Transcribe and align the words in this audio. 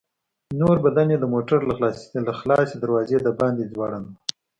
نور 0.59 0.75
بدن 0.85 1.07
يې 1.13 1.17
د 1.21 1.25
موټر 1.33 1.59
له 2.27 2.33
خلاصې 2.39 2.75
دروازې 2.79 3.17
د 3.21 3.27
باندې 3.39 3.69
ځوړند 3.73 4.05
و. 4.09 4.11